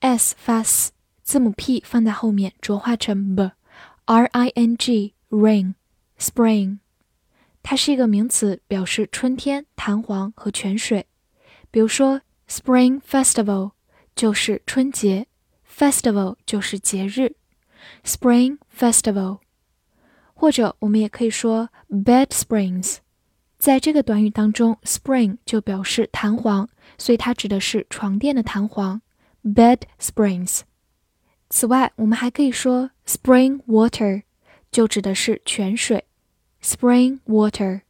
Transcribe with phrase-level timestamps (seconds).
[0.00, 6.78] S 发 s，字母 p 放在后面浊化成 b，r i n g rain，spring，
[7.62, 11.06] 它是一个名词，表示春天、弹簧和泉水。
[11.70, 13.72] 比如说，Spring Festival
[14.14, 15.26] 就是春节
[15.68, 17.36] ，Festival 就是节日
[18.04, 19.40] ，Spring Festival。
[20.32, 22.98] 或者我们也可以说 Bed Springs，
[23.58, 29.02] 在这个短语当中，spring 就表示弹簧，所以它指的是床垫的弹簧。
[29.54, 30.60] Bed springs。
[31.48, 34.22] 此外，我们还可以说 spring water，
[34.70, 36.04] 就指的是泉水。
[36.62, 37.82] Spring water。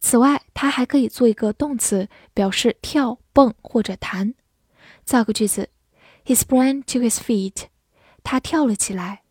[0.00, 4.34] 此外，它还可以做一个动词，表示跳、蹦或者弹。
[5.04, 5.70] 造个句子
[6.24, 7.66] ：He sprang to his feet。
[8.24, 9.22] 他跳了起来。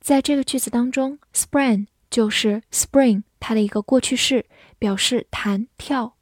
[0.00, 4.46] 在这个句子当中，sprang 就是 spring 它的一个过去式，
[4.78, 6.16] 表示弹跳，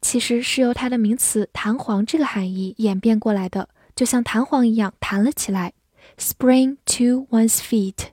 [0.00, 3.68] 其实是由它的名词弹簧这个含义演变过来的。
[3.99, 5.73] 就像弹簧一样弹了起来，
[6.17, 8.09] spring to one's feet。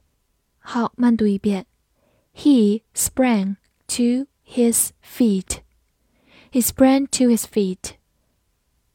[0.58, 1.66] 好，慢读一遍，
[2.34, 3.56] He sprang
[3.88, 7.94] to his feet。He sprang to his feet。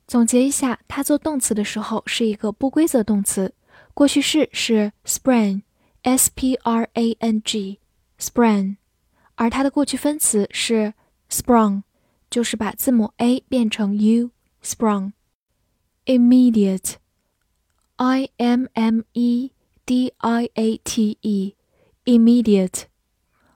[0.08, 3.54] 总结一下，它做动词的时候是一个不规则动词，
[3.94, 8.78] 过去式是 sprang，s p r a n g，sprang，
[9.36, 10.94] 而它的过去分词是
[11.30, 11.84] sprung，
[12.30, 15.12] 就是把字母 a 变成 u，sprung。
[16.06, 16.98] immediate,
[17.98, 19.52] I M M E
[19.86, 21.54] D I A T E,
[22.05, 22.88] immediate,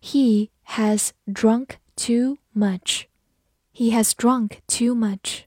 [0.00, 3.06] ：He has drunk too much。
[3.74, 5.46] He has drunk too much。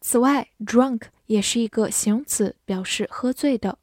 [0.00, 3.78] 此外，drunk 也是一个形容词，表示喝醉的。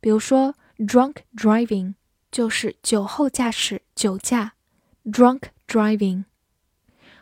[0.00, 1.92] 比如说，drunk driving
[2.32, 4.54] 就是酒后驾驶、酒驾
[5.04, 6.24] ，drunk driving。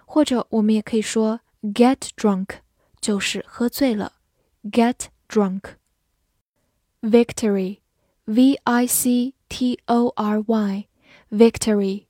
[0.04, 2.58] 或者我们也可以说 get drunk，
[3.00, 4.12] 就是喝醉了
[4.62, 5.62] ，get drunk。
[7.05, 7.79] victory,
[8.25, 10.87] V I C T O R Y,
[11.31, 12.05] victory,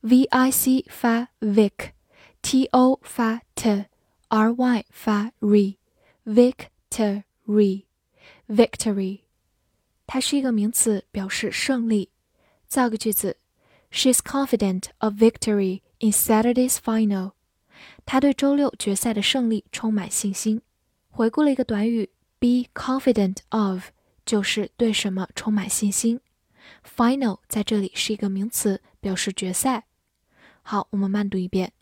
[0.00, 7.24] V I C 发 vic，T O 发 t，R Y 发 re，victory,
[8.48, 9.20] victory，
[10.06, 12.10] 它是一个名词，表示胜利。
[12.66, 13.38] 造个句子：
[13.90, 17.32] She's confident of victory in Saturday's final。
[18.04, 20.60] 她对周六决赛的胜利充满信心。
[21.10, 23.90] 回顾了一个短语，be confident of。
[24.29, 26.21] 就是对什么充满信心。
[26.85, 29.85] Final 在这里是一个名词，表示决赛。
[30.61, 31.73] 好，我们慢读一遍。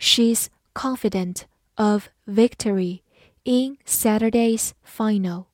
[0.00, 1.42] She's confident
[1.76, 3.02] of victory
[3.44, 5.44] in Saturday's final.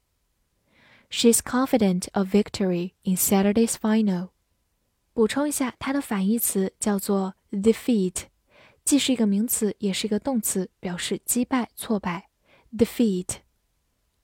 [1.10, 4.30] She's confident of victory in Saturday's final.
[5.12, 8.22] 补充一下，它的反义词叫做 defeat，
[8.86, 12.30] 既是一个名词，也是一个动词，表示击败、挫败。
[12.74, 13.40] defeat。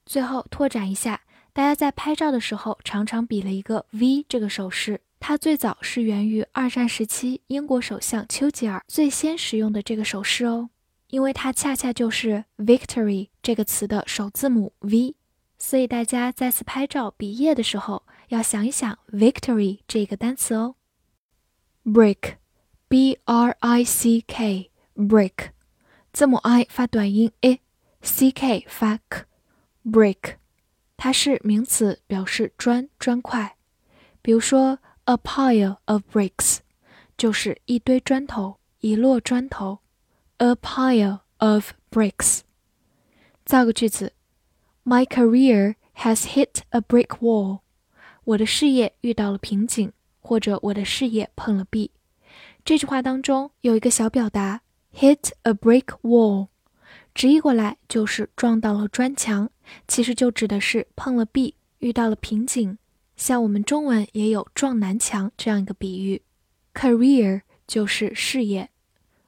[0.07, 1.21] 最后拓展一下，
[1.59, 10.71] 大家在拍照的时候常常比了一个 V 这个手势，它最早是源于二战时期英国首相丘吉尔最先使用的这个手势哦，
[11.09, 15.17] 因为它恰恰就是 victory 这个词的首字母 V，
[15.59, 20.77] 所以大家再次拍照比耶的时候要想一想 victory 这个单词哦。
[21.85, 25.49] brick，b r i c k，brick，
[26.13, 30.37] 字母 i 发短音 i，c k 发 k，brick，
[30.99, 33.57] 它是名词，表示砖砖块。
[34.21, 36.59] 比如说，a pile of bricks
[37.17, 39.79] 就是一堆砖头，一摞砖头。
[40.37, 42.41] a pile of bricks。
[43.47, 44.13] 造个句子
[44.85, 47.61] ：My career has hit a brick wall。
[48.25, 49.95] 我的事业遇到了瓶颈。
[50.21, 51.91] 或者我的事业碰了壁。
[52.63, 54.61] 这句话当中有一个小表达
[54.95, 56.49] “hit a brick wall”，
[57.15, 59.51] 直译过来就是撞到了砖墙，
[59.87, 62.79] 其实就指的是碰了壁，遇到了瓶颈。
[63.17, 66.23] 像我们中文也有撞南墙这样一个比喻。
[66.73, 68.71] career 就是事业。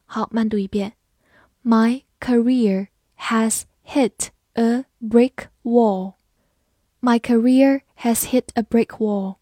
[0.05, 0.93] 好，慢读一遍
[1.65, 2.87] ：My career
[3.19, 6.15] has hit a brick wall.
[7.01, 9.37] My career has hit a brick wall.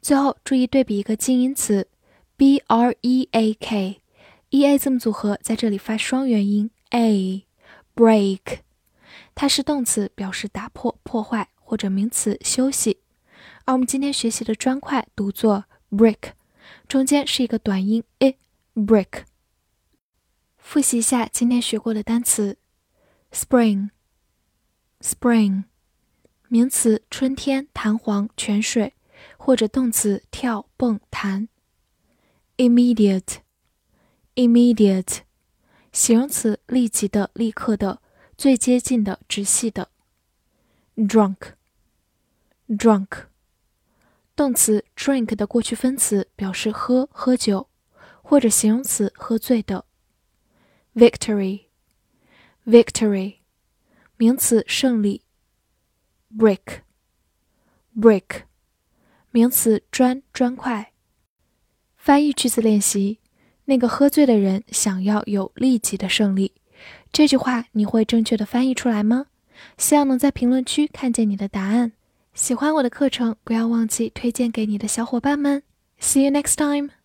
[0.00, 1.88] 最后注意对比一个近义词
[2.36, 8.58] ，b r e a k，e a 字母组合在这里发双元音 a，break，
[9.34, 13.00] 它是动词，表示打破、破坏，或者名词休息。
[13.64, 16.32] 而我们今天学习的砖块读作 brick，
[16.86, 19.24] 中间是一个短音 i，brick。
[20.58, 22.58] 复习一下今天学过的单词
[23.32, 25.64] ：spring，spring，
[26.48, 28.92] 名词，春天，弹簧，泉水。
[29.38, 31.48] 或者动词跳、蹦、弹。
[32.58, 35.20] immediate，immediate，
[35.94, 38.02] 形容词立即的、立刻的、
[38.36, 39.90] 最接近的、直系的。
[40.96, 43.26] drunk，drunk，
[44.34, 47.68] 动词 drink 的过去分词表示喝、喝酒，
[48.22, 49.84] 或者形容词喝醉的。
[50.96, 53.36] victory，victory，
[54.16, 55.22] 名词胜利。
[56.36, 58.42] brick，brick。
[59.30, 60.92] 名词砖砖块。
[61.96, 63.20] 翻译句子练习：
[63.66, 66.52] 那个喝醉的人想要有立即的胜利。
[67.12, 69.26] 这句话你会正确的翻译出来吗？
[69.78, 71.92] 希望能在评论区看见你的答案。
[72.34, 75.62] 喜欢我的课程，不要忘记推荐给你的小伙伴们。
[76.00, 77.03] See you next time.